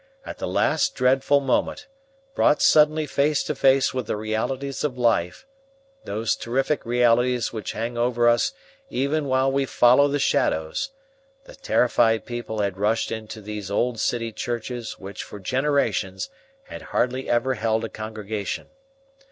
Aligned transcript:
At 0.25 0.39
the 0.39 0.47
last 0.47 0.95
dreadful 0.95 1.41
moment, 1.41 1.85
brought 2.33 2.59
suddenly 2.63 3.05
face 3.05 3.43
to 3.43 3.53
face 3.53 3.93
with 3.93 4.07
the 4.07 4.17
realities 4.17 4.83
of 4.83 4.97
life, 4.97 5.45
those 6.05 6.35
terrific 6.35 6.83
realities 6.87 7.53
which 7.53 7.73
hang 7.73 7.99
over 7.99 8.27
us 8.27 8.51
even 8.89 9.25
while 9.27 9.51
we 9.51 9.67
follow 9.67 10.07
the 10.07 10.17
shadows, 10.17 10.89
the 11.43 11.53
terrified 11.53 12.25
people 12.25 12.61
had 12.61 12.79
rushed 12.79 13.11
into 13.11 13.41
those 13.41 13.69
old 13.69 13.99
city 13.99 14.31
churches 14.31 14.97
which 14.97 15.21
for 15.23 15.39
generations 15.39 16.31
had 16.63 16.81
hardly 16.81 17.29
ever 17.29 17.53
held 17.53 17.83
a 17.85 17.89
congregation. 17.89 18.69